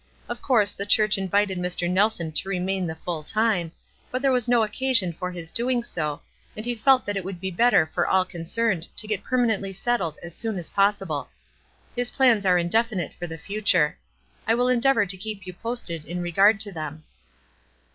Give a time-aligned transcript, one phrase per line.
[0.27, 1.87] Of course the church invited Mr.
[1.87, 3.71] Nelson to remain the full time;
[4.09, 6.23] but there was no occasion for his doing so,
[6.57, 9.51] and he felt that it would be better for all concerned to get WISE AND
[9.51, 9.77] OTHERWISE.
[9.77, 11.29] 349 permanently settled as soon as possible.
[11.95, 13.95] His plans are indefinite for the future.
[14.47, 17.03] I will en deavor to keep you posted in regard to them."